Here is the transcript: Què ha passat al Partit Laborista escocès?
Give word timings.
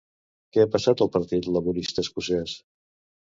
Què 0.55 0.63
ha 0.63 0.69
passat 0.75 1.03
al 1.05 1.11
Partit 1.17 1.49
Laborista 1.57 2.05
escocès? 2.05 2.57